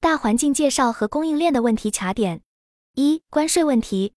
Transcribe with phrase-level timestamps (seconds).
[0.00, 2.42] 大环境介绍和供应链的问题卡点。
[2.94, 4.12] 一、关税问题。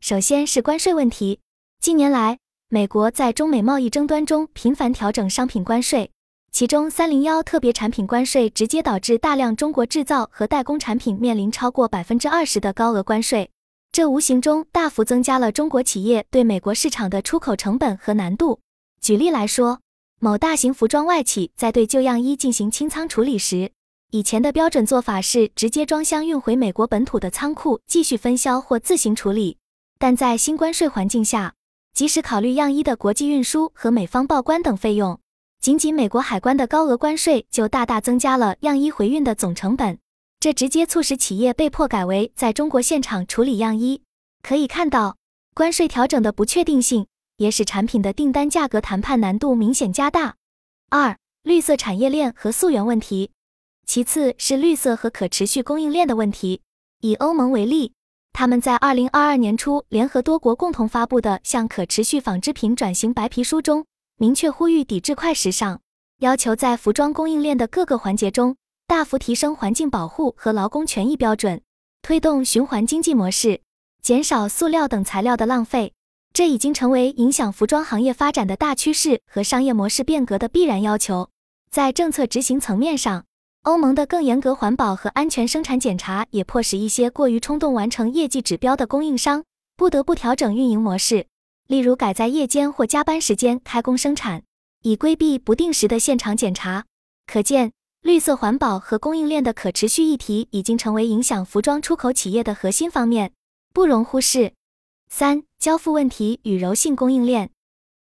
[0.00, 1.40] 首先是关税问题。
[1.80, 6.10] 近年来，美国在中美贸易争端中频繁调整商品关税，
[6.50, 13.50] 其中三零幺特别产品关税直接导致大量中国制造和代工产品面临超过百分之二十的高额关税，
[13.92, 18.60] 这无形中大幅增加了中国企业对美国市场的出口成本和难度。
[19.00, 19.80] 举例来说，
[20.18, 23.70] 某大型服装外企在对旧样衣进行清仓处理时，
[24.12, 29.58] 以前的标准做法是直接装箱运回美国本土的仓库继续分销或自行处理。
[29.98, 31.54] 但在新关税环境下，
[31.92, 35.18] 即使考虑样衣的国际运输和美方报关等费用，
[35.60, 39.98] 仅仅美国海关的高额关税就大大增加了样衣回运的总成本。
[40.38, 44.02] 这直接促使企业被迫改为在中国现场处理样衣。
[44.40, 45.16] 可以看到，
[45.52, 50.36] 关税调整的不确定性也使产品的订单价格谈判难度明显加大。
[50.90, 53.32] 二、绿色产业链和溯源问题。
[53.86, 56.60] 其次是绿色和可持续供应链的问题。
[57.00, 57.92] 以欧盟为例，
[58.32, 63.86] 他们在二零二二年初联合多国共同发布的《向可持续纺织品转型白皮书》中，
[64.18, 65.78] 明确呼吁抵制快时尚，
[66.18, 68.56] 要求在服装供应链的各个环节中
[68.88, 71.62] 大幅提升环境保护和劳工权益标准，
[72.02, 73.60] 推动循环经济模式，
[74.02, 75.92] 减少塑料等材料的浪费。
[76.32, 81.30] 这已经成为影响服装行业发展的大趋势和商业模式变革的必然要求。
[81.70, 83.24] 在政策执行层面上，
[83.66, 89.42] 欧盟的更严格环保和安全生产检查，也迫使一些过于冲动完成业绩指标的供应商
[89.76, 91.26] 不得不调整运营模式，
[91.66, 94.44] 例如改在夜间或加班时间开工生产，
[94.82, 96.84] 以规避不定时的现场检查。
[97.26, 97.72] 可见，
[98.02, 103.32] 绿色环保和供应链的可持续议题已经成为影响服装出口企业的核心方面，
[103.74, 104.52] 不容忽视。
[105.10, 107.50] 三、交付问题与柔性供应链。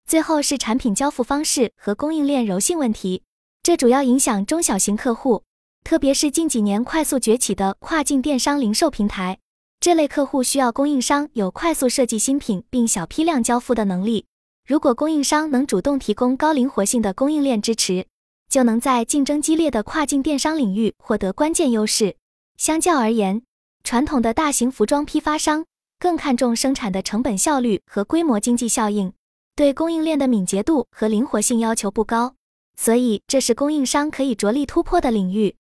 [0.06, 3.24] 最后是产品交付方式和供应链柔性问题，
[3.64, 5.42] 这主要影响中小型客户。
[5.86, 9.38] 特别是近几年快速崛起的跨境电商零售平台，
[9.80, 14.26] 这类客户需要供应商有快速设计新品并小批量交付的能力。
[14.68, 18.08] 如果供应商能主动提供高灵活性的供应链支持，
[18.50, 22.16] 就能在竞争激烈的跨境电商领域获得关键优势。
[22.58, 23.44] 相较而言，
[23.84, 25.66] 传统的大型服装批发商
[26.00, 29.14] 更看重生产的成本效率和规模经济效应，
[29.56, 32.34] 对供应链的敏捷度和灵活性要求不高，
[32.76, 35.56] 所以这是供应商可以着力突破的领域。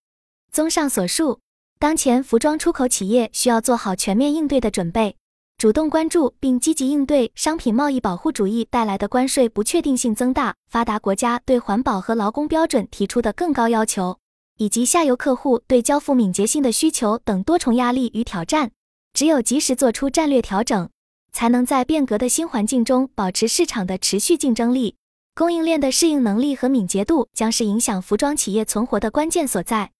[0.55, 1.41] 综上所述，
[1.79, 5.17] 当前服装出口企业需要做好全面应对的准备，
[5.57, 14.17] 主动关注并积极应对商品贸易保护主义带来的关税不确定性增大、发达国家对环保和劳工标准提出的更高要求，
[14.55, 18.71] 以及下游客户对交付敏捷性的需求等多重压力与挑战。
[19.11, 20.89] 只有及时做出战略调整，
[21.33, 24.95] 才能在变革的新环境中保持市场的持续竞争力。
[25.35, 29.91] 供应链的适应能力和敏捷度将是影响服装企业存活的关键所在。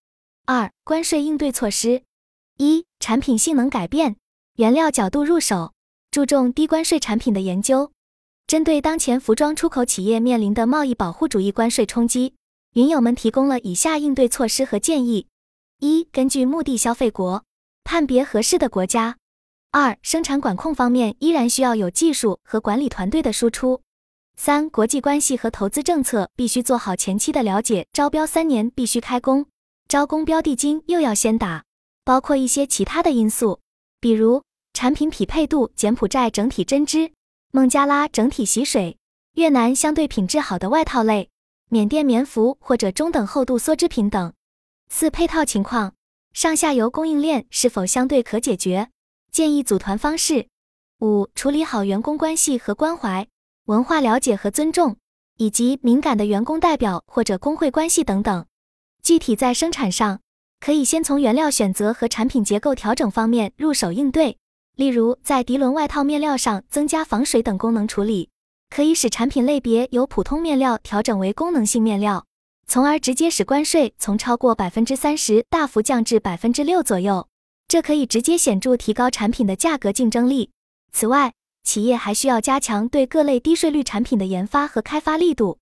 [0.47, 2.03] 二、关税应对措施：
[2.57, 4.15] 一、产品性能改变，
[4.57, 5.73] 原料角度入手，
[6.11, 7.91] 注重低关税产品的研究。
[8.45, 12.35] 针对当前服装出口企业面临的贸易保护主义关税冲击，
[12.73, 15.25] 云友们提供了以下应对措施和建议：
[15.79, 17.43] 一、根据目的消费国
[17.83, 19.15] 判别合适的国家；
[19.71, 23.81] 二、生产管控方面依然需要有技术和管理团队的输出；
[24.37, 29.47] 三、国际关系和投资政策必须做好前期的了解，招标三年必须开工。
[29.87, 31.63] 招工标的金又要先打，
[32.03, 33.59] 包括一些其他的因素，
[33.99, 37.11] 比如产品匹配度、柬埔寨整体针织、
[37.51, 38.97] 孟加拉整体洗水、
[39.35, 41.29] 越南相对品质好的外套类、
[41.69, 44.33] 缅甸棉服或者中等厚度梭织品等。
[44.89, 45.93] 四配套情况，
[46.33, 48.89] 上下游供应链是否相对可解决？
[49.31, 50.47] 建议组团方式。
[50.99, 53.27] 五处理好员工关系和关怀、
[53.65, 54.95] 文化了解和尊重，
[55.37, 58.45] 以及敏感的员工代表或者工会关系等等。
[59.05, 60.19] 具体在生产上，
[60.59, 64.39] 可以先从原料选择和产品结构调整方面入手应对，
[64.75, 68.31] 例如在涤纶外套面料上增加防水等功能处理，
[68.71, 72.25] 可以使产品类别由普通面料调整为功能性面料，
[72.65, 77.27] 从而直接使关税从超过百分之三十大幅降至百分之六左右，
[77.67, 80.49] 这可以直接显著提高产品的价格竞争力。
[80.91, 81.31] 此外，
[81.63, 85.59] 企业还需要加强对各类低税率产品的研发和开发力度。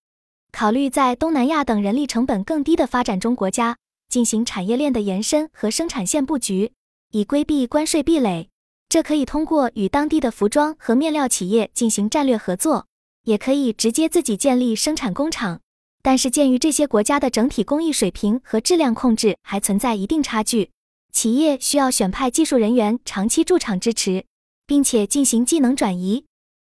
[0.53, 3.75] 考虑在东南亚等人力成本更低的发展中国家
[4.07, 6.71] 进行产业链的延伸和生产线布局，
[7.09, 8.49] 以规避关税壁垒。
[8.87, 12.85] 这可以通过与当地的服装和面料企业进行战略合作，
[13.23, 15.59] 也可以直接自己建立生产工厂。
[16.03, 20.69] 但是，鉴于这些国家的整体工艺水平和质量控制还存在一定差距，
[21.11, 24.25] 企业需要选派技术人员长期驻场支持，
[24.67, 26.25] 并且进行技能转移。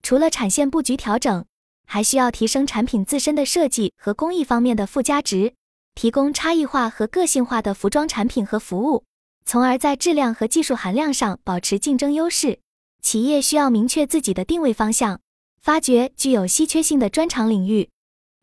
[0.03, 1.45] 除了产线布局调整。
[1.87, 5.55] 还需要提升产品自身的设计和工艺方面的附加值，
[5.95, 9.05] 提供差异化和个性化的服装产品和服务，
[9.45, 12.61] 从而在质量和技术含量上保持竞争优势。
[13.01, 15.21] 企业需要明确自己的定位方向，
[15.63, 17.89] 发掘具有稀缺性的专长领域。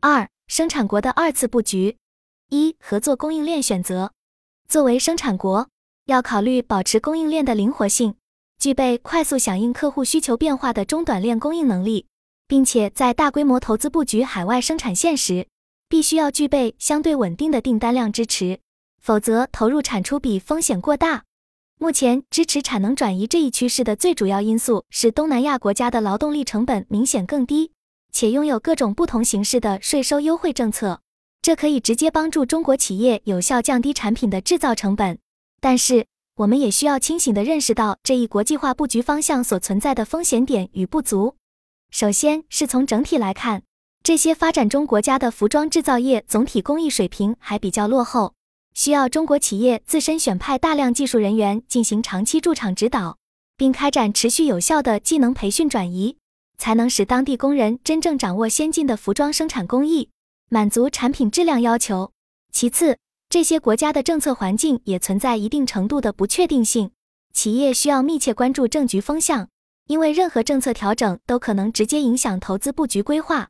[0.00, 1.96] 二、生产国的二次布局。
[2.50, 4.12] 一、合作供应链选择。
[4.68, 5.68] 作为生产国，
[6.06, 8.14] 要考虑保持供应链的灵活性，
[8.58, 12.06] 具备快速响应客户需求变化的中短链供应能力，
[12.46, 15.46] 并且在大规模投资布局海外生产线时。
[15.86, 18.58] 必须要具备相对稳定的订单量支持，
[19.00, 21.22] 否则投入产出比风险过大。
[21.78, 27.70] 目前支持产能转移这一趋势的最主要因素是东南亚国家的劳动力成本明显更低，
[28.10, 31.00] 且拥有各种不同形式的税收优惠政策，
[31.42, 35.18] 这可以直接帮助中国企业有效降低产品的制造成本。
[35.60, 36.06] 但是，
[36.36, 41.36] 我们也需要清醒地认识到这一国际化布局方向所存在的风险点与不足。
[41.94, 43.62] 首先是从整体来看。
[44.02, 48.34] 这些发展中国家的服装制造业总体工艺水平还比较落后，
[48.74, 53.18] 需要中国企业自身选派大量技术人员进行长期驻场指导，
[53.56, 56.16] 并开展持续有效的技能培训转移，
[56.58, 60.10] 才能使当地工人真正掌握先进的服装生产工艺，
[60.50, 62.10] 满足产品质量要求。
[62.52, 62.98] 其次，
[63.28, 66.90] 这些国家的政策环境也存在一定程度的不确定性，
[67.32, 69.48] 企业需要密切关注政局风向，
[69.86, 73.48] 因为任何政策调整都可能直接影响投资布局规划。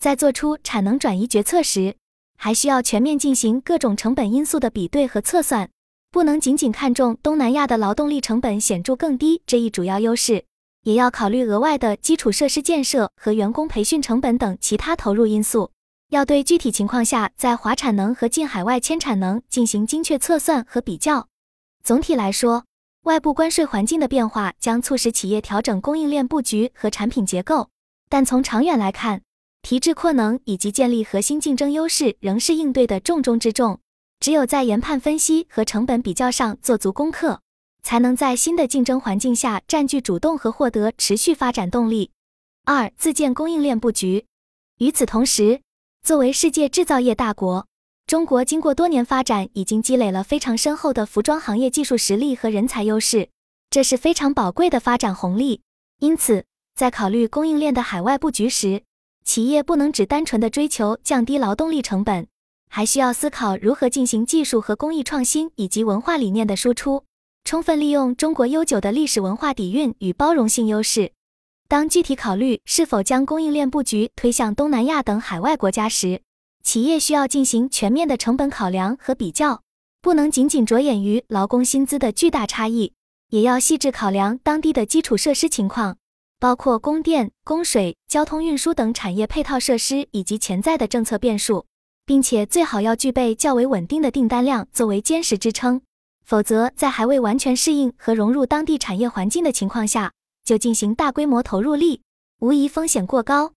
[0.00, 1.96] 在做出产能转移决策时，
[2.36, 5.70] 还需要全面进行各种成本因素的比对和测算，
[6.10, 10.44] 不能仅仅看重东南亚的劳动力成本显著更低这一主要优势，
[10.84, 15.72] 也要考虑额外的基础设施建设和员工培训成本等其他投入因素。
[16.10, 21.28] 要对具体情况下在华产能和进海外迁产能进行精确测算和比较。
[21.82, 22.64] 总体来说，
[23.08, 27.70] 外部关税环境的变化将促使企业调整供应链布局和产品结构，
[28.10, 29.22] 但从长远来看，
[29.62, 33.80] 提质扩能以及建立核心竞争优势仍是应对的重中之重。
[34.20, 37.40] 只有在研判分析和成本比较上做足功课，
[37.82, 42.10] 才能在新的竞争环境下占据主动和获得持续发展动力。
[42.66, 44.26] 二、自建供应链布局。
[44.80, 45.62] 与此同时，
[46.04, 47.66] 作为世界制造业大国，
[48.08, 53.28] 中国经过多年发展，已经积累了非常深厚的服装行业技术实力和人才优势，
[53.68, 55.60] 这是非常宝贵的发展红利。
[55.98, 58.82] 因此，在考虑供应链的海外布局时，
[59.26, 62.26] 企业不能只单纯的追求降低劳动力成本，
[62.70, 67.04] 还需要思考如何进行技术和工艺创新以及文化理念的输出，
[67.44, 71.12] 充分利用中国悠久的历史文化底蕴与包容性优势。
[71.68, 76.22] 当具体考虑是否将供应链布局推向东南亚等海外国家时，
[76.68, 79.62] 企业需要进行全面的成本考量和比较，
[80.02, 82.92] 不能仅仅着眼于劳工薪资的巨大差异，
[83.30, 85.96] 也要细致考量当地的基础设施情况。
[86.38, 91.64] 包括供电、供水、交通运输等产业配套设施以及潜在的政策变数，
[92.04, 95.80] 并且最好要具备较为稳定的订单量作为坚实支撑，
[96.26, 100.12] 否则在还未完全适应和融入当地产业环境的情况下
[100.44, 102.02] 就进行大规模投入力，
[102.40, 103.52] 无疑风险过高。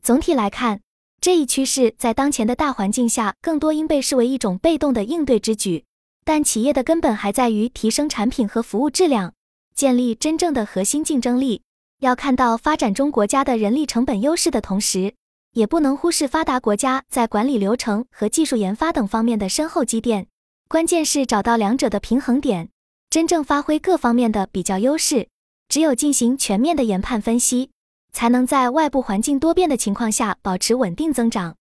[0.00, 0.80] 总体来看，
[1.22, 5.84] 这一趋势在当前的大环境下更多应被视为一种被动的应对之举，
[6.24, 9.32] 但企业的根本还在于提升产品和服务质量，
[9.72, 11.62] 建立真正的核心竞争力。
[12.00, 15.14] 要看到发展中国家的人力成本优势的同时，
[15.52, 20.26] 也不能忽视发达国家在管理流程和技术研发等方面的深厚积淀。
[20.68, 22.70] 关键是找到两者的平衡点，
[23.08, 25.28] 真正发挥各方面的比较优势。
[25.68, 27.70] 只有进行全面的研判分析，
[28.12, 31.56] 才能在外部环境多变的情况下保持稳定增长。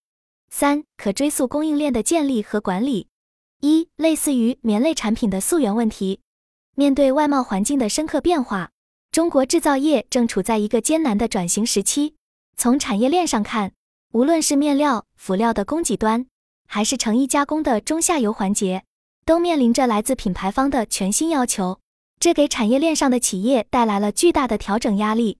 [0.49, 3.07] 三、可追溯供应链的建立和管理。
[3.61, 6.19] 一、类似于棉类产品的溯源问题，
[6.75, 8.71] 面对外贸环境的深刻变化。
[9.11, 12.15] 中国制造业正处在一个艰难的转型时期。
[12.55, 13.73] 从产业链上看，
[14.13, 16.25] 无论是面料、辅料的供给端，
[16.67, 18.83] 还是成衣加工的中下游环节，
[19.25, 21.79] 都面临着来自品牌方的全新要求，
[22.19, 25.37] 这给产业链上的企业带来了巨大的调整压力。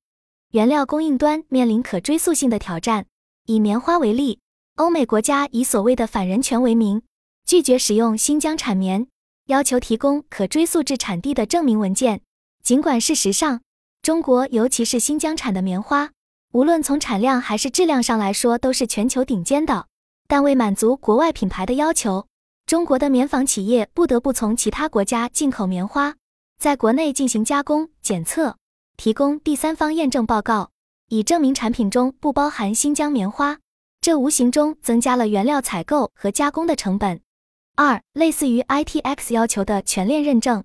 [0.51, 3.05] 原料供应端面临可追溯性的挑战。
[3.46, 4.39] 以棉花为例，
[4.75, 7.01] 欧美国家以所谓的反人权为名，
[7.46, 9.08] 拒绝使用新疆产棉，
[9.48, 12.22] 要求提供可追溯至产地的证明文件。
[12.63, 13.62] 尽管事实上，
[14.01, 16.12] 中国尤其是新疆产的棉花，
[16.51, 19.88] 无论从产量还是质量上来说都是全球顶尖的，
[20.27, 22.27] 但为满足国外品牌的要求，
[22.65, 26.15] 中国的棉纺企业不得不从其他国家进口棉花，
[26.60, 28.58] 在国内进行加工、检测，
[29.03, 30.70] 提供第三方验证报告，
[31.08, 33.58] 以证明产品中不包含新疆棉花。
[34.00, 37.20] 这无形中增加了原料采购和加工的成本。
[37.75, 40.63] 二，类似于 ITX 要求的全链认证。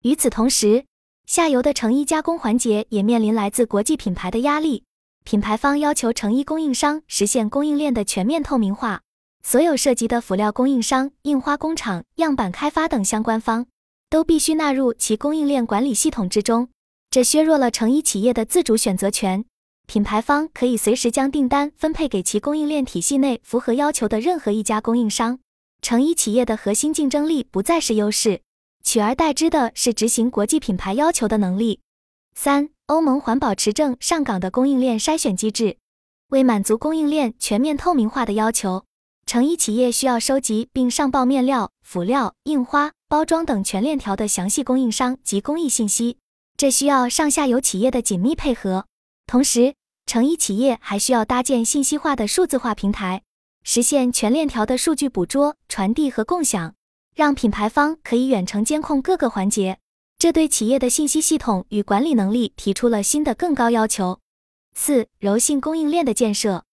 [0.00, 0.86] 与此同时，
[1.26, 4.84] 下游的成衣加工环节也面临来自国际品牌的压力，
[5.24, 9.02] 品牌方要求成衣供应商实现供应链的全面透明化，
[9.42, 13.66] 所有涉及的辅料供应商、印花工厂、样板开发等相关方，
[14.08, 16.70] 都必须纳入其供应链管理系统之中。
[17.14, 19.44] 这削弱了成衣企业的自主选择权。
[19.86, 25.38] 品牌方可以随时将订单分配给其供应链体系内符合要求的任何一家供应商。
[25.80, 28.40] 成衣企业的核心竞争力不再是优势，
[28.82, 31.78] 取而代之的是执行国际品牌要求的能力。
[32.34, 35.76] 三、欧盟环保持证上岗的供应链筛选机制，
[36.30, 38.82] 为满足供应链全面透明化的要求。
[39.24, 46.18] 成衣企业需要收集并上报面料、辅料、印花、包装等全链条的详细供应商及工艺信息，
[46.64, 48.86] 这需要上下游企业的紧密配合。
[49.26, 49.74] 同时，
[50.06, 53.22] 成衣企业还需要搭建信息化的数字化平台，
[53.62, 56.74] 实现全链条的数据捕捉、传递和共享，
[57.14, 59.76] 让品牌方可以远程监控各个环节。
[60.18, 64.20] 这对企业的信息系统与管理能力提出了新的更高要求。
[64.74, 66.64] 四、柔性供应链的建设。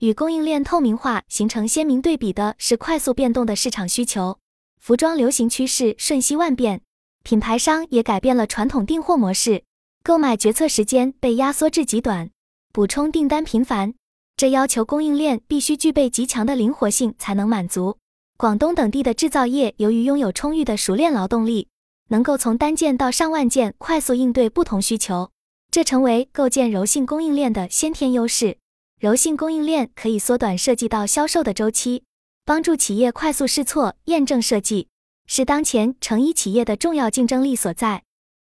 [0.00, 4.40] 与供应链透明化形成鲜明对比的是快速变动的市场需求。
[4.80, 6.82] 服装流行趋势瞬息万变，
[7.26, 9.64] 品牌商也改变了传统订货模式，
[10.04, 12.30] 购买决策时间被压缩至极短，
[12.72, 13.94] 补充订单频繁。
[14.36, 17.98] 这要求供应链必须具备极强的灵活性才能满足。
[18.36, 21.66] 广东等地的制造业由于拥有充裕的熟练劳动力，
[22.10, 25.32] 能够从单件到上万件快速应对不同需求，
[25.72, 28.58] 这成为构建柔性供应链的先天优势。
[29.00, 32.04] 柔性供应链可以缩短设计到销售的周期，
[32.44, 34.86] 帮助企业快速试错、验证设计，
[35.26, 38.02] 是当前成衣企业的重要竞争力所在。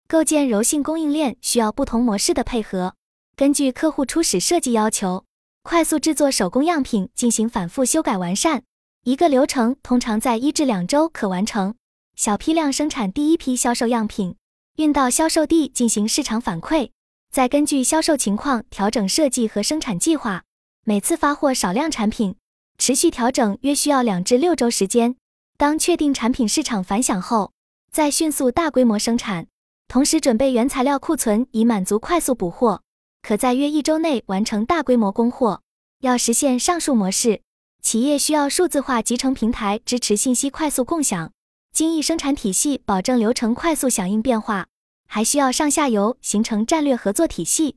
[0.08, 2.94] 构建柔性供应链需要不同模式的配合，
[3.34, 5.24] 根据客户初始设计要求，
[5.62, 8.62] 快速制作手工样品进行反复修改完善。
[9.02, 11.74] 一个流程通常在一至两周可完成。
[12.14, 14.36] 小批量生产第一批销售样品，
[14.76, 16.90] 运到销售地进行市场反馈。
[17.30, 20.44] 再根据销售情况调整设计和生产计划，
[20.84, 22.36] 每次发货少量产品，
[22.78, 25.16] 持续调整约需要两至六周时间。
[25.58, 27.52] 当确定产品市场反响后，
[27.90, 29.46] 再迅速大规模生产，
[29.88, 32.82] 同时准备原材料库存以满足快速补货，
[33.22, 35.62] 可在约一周内完成大规模供货。
[36.00, 37.40] 要实现上述模式，
[37.80, 41.32] 企业需要数字化集成平台支持信息快速共享，
[41.72, 44.66] 精益生产体系保证流程快速响应变化。
[45.08, 47.76] 还需要上下游形成战略合作体系。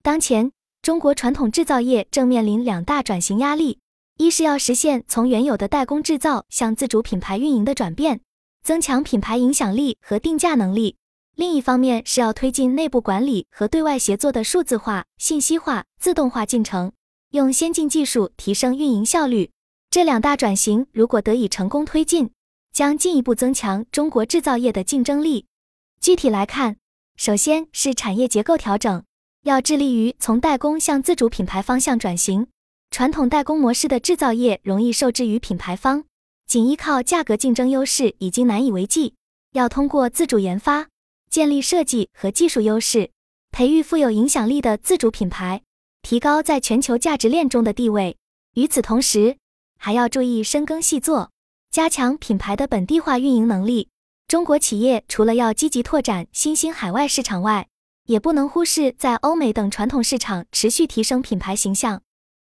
[0.00, 3.80] 当前，中国传统制造业正面临两大转型压力：
[4.18, 8.20] 一是要实现从原有的代工制造向自主品牌运营的转变，
[8.64, 10.96] 增强品牌影响力和定价能力；
[11.36, 16.90] 另一方面是要推进内部管理和对外协作的数字化、信息化、自动化进程，
[17.30, 19.52] 用先进技术提升运营效率。
[19.88, 22.32] 这两大转型如果得以成功推进，
[22.72, 25.46] 将进一步增强中国制造业的竞争力。
[26.00, 26.76] 具体来看，
[27.16, 29.04] 首先是产业结构调整，
[29.44, 32.48] 要致力于从代工向自主品牌方向转型。
[32.90, 36.04] 传统代工模式的制造业容易受制于品牌方，
[36.46, 39.14] 仅依靠价格竞争优势已经难以为继。
[39.52, 40.88] 要通过自主研发，
[41.30, 43.10] 建立设计和技术优势，
[43.50, 45.62] 培育富有影响力的自主品牌，
[46.02, 48.16] 提高在全球价值链中的地位。
[48.54, 49.36] 与此同时，
[49.78, 51.30] 还要注意深耕细作，
[51.70, 53.88] 加强品牌的本地化运营能力。
[54.26, 57.68] 中国企业除了要积极拓展新兴海外市场外，
[58.06, 62.02] 也不能忽视在欧美等传统市场持续提升品牌形象。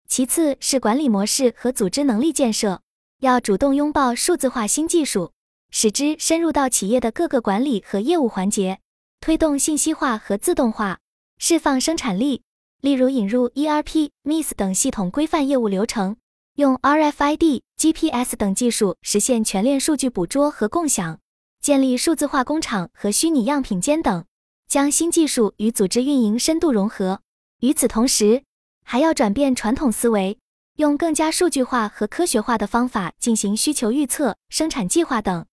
[0.09, 2.81] 其次是管理模式和组织能力建设，
[3.21, 5.33] 要主动拥抱数字化新技术，
[5.71, 8.81] 使之深入到企业的各个管理和业务环节，
[9.21, 10.99] 推动信息化和自动化，
[11.39, 12.43] 释放生产力。
[12.81, 16.17] 例如引入 ERP、MIS 等系统规范业务流程，
[16.55, 21.19] 用 RFID、GPS 等技术实现全链数据捕捉和共享。
[21.61, 24.25] 建立数字化工厂和虚拟样品间等，
[24.69, 27.21] 将新技术与组织运营深度融合。
[27.61, 28.45] 与此同时，
[28.91, 30.39] 还要转变传统思维，
[30.77, 35.45] 用更加数据化和科学化的方法进行需求预测、生产计划等。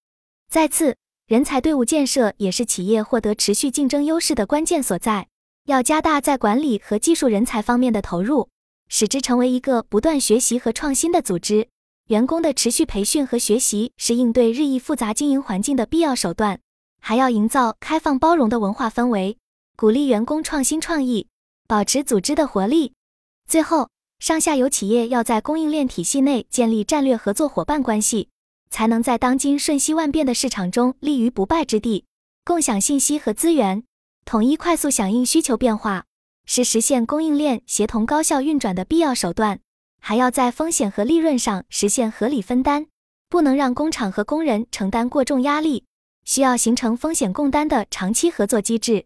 [0.50, 0.96] 再次，
[1.28, 5.28] 人才队伍建设也是企业获得持续竞争优势的关键所在。
[5.66, 8.48] 要加大在管理和技术人才方面的投入，
[8.88, 11.68] 使之成为一个不断学习和创新的组织。
[12.08, 16.62] 员工的持续培训和学习是应对日益复杂经营环境的必要手段，
[17.02, 19.38] 还要营造开放包容的文化氛围，
[19.76, 21.28] 鼓励员工创新创意，
[21.68, 22.94] 保持组织的活力。
[23.48, 28.30] 最后，上下游企业要在供应链体系内建立战略合作伙伴关系，
[28.70, 32.06] 才能在当今瞬息万变的市场中立于不败之地。
[32.44, 33.84] 共享信息和资源，
[34.26, 36.06] 统一快速响应需求变化，
[36.46, 39.60] 是实现供应链协同高效运转的必要手段。
[40.02, 42.88] 还要在风险和利润上实现合理分担，
[43.30, 45.86] 不能让工厂和工人承担过重压力，
[46.24, 49.06] 需要形成风险共担的长期合作机制。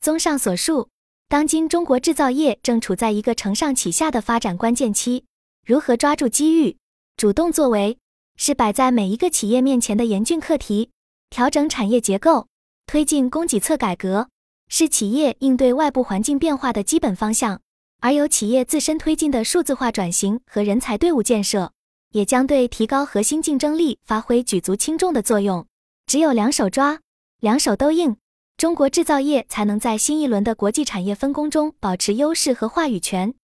[0.00, 0.90] 综上所述，
[1.28, 5.24] 当今中国制造业正处在一个承上启下的发展关键期，
[5.66, 6.76] 如何抓住机遇，
[7.16, 7.98] 主动作为
[8.36, 10.90] 是摆在每一个企业面前的严峻课题。
[11.30, 12.46] 调整产业结构，
[12.86, 14.28] 推进供给侧改革，
[14.68, 17.60] 是企业应对外部环境变化的基本方向。
[18.00, 21.72] 而由企业自身推进的数字化转型和人才队伍建设，
[22.10, 25.66] 也将对提高核心竞争力发挥举足轻重的作用。
[26.06, 27.00] 只有两手抓，
[27.40, 28.16] 两手都硬，
[28.56, 33.34] 中国制造业才能在新一轮的国际产业分工中保持优势和话语权。